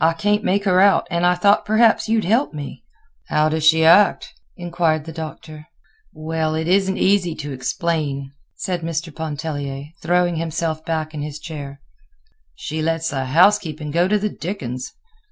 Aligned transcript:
I 0.00 0.12
can't 0.12 0.44
make 0.44 0.62
her 0.62 0.80
out, 0.80 1.08
and 1.10 1.26
I 1.26 1.34
thought 1.34 1.64
perhaps 1.64 2.08
you'd 2.08 2.22
help 2.22 2.54
me." 2.54 2.84
"How 3.26 3.48
does 3.48 3.66
she 3.66 3.84
act?" 3.84 4.32
inquired 4.56 5.06
the 5.06 5.12
Doctor. 5.12 5.66
"Well, 6.12 6.54
it 6.54 6.68
isn't 6.68 6.98
easy 6.98 7.34
to 7.34 7.50
explain," 7.52 8.30
said 8.54 8.82
Mr. 8.82 9.12
Pontellier, 9.12 9.86
throwing 10.00 10.36
himself 10.36 10.84
back 10.84 11.14
in 11.14 11.22
his 11.22 11.40
chair. 11.40 11.80
"She 12.54 12.80
lets 12.80 13.08
the 13.08 13.24
housekeeping 13.24 13.90
go 13.90 14.06
to 14.06 14.20
the 14.20 14.30
dickens." 14.30 14.92